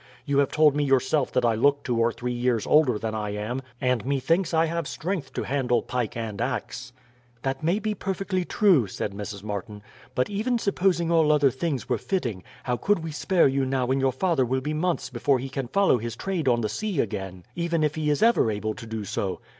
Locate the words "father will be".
14.11-14.73